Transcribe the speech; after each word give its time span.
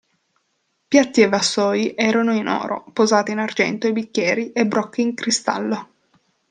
Piatti 0.87 1.21
e 1.21 1.29
vassoi 1.29 1.93
erano 1.95 2.33
in 2.33 2.47
oro, 2.47 2.85
posate 2.91 3.33
in 3.33 3.37
argento 3.37 3.85
e 3.85 3.91
bicchieri 3.93 4.51
e 4.51 4.65
brocche 4.65 5.01
in 5.01 5.13
cristallo. 5.13 5.89